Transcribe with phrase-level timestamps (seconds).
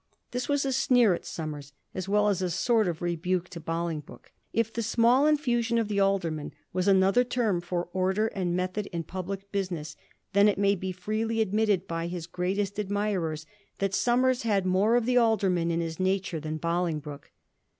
[0.31, 4.31] This was a sneer at Somers, as well as a sort of rebuke to Bolingbroke.
[4.51, 8.87] If the' small in fusion of the alderman' was another term for order and method
[8.87, 9.95] in public business,
[10.33, 13.45] then it may be freely admitted by his greatest admirers
[13.77, 17.29] that Somers had more of the alderman in his nature than Bolingbroke.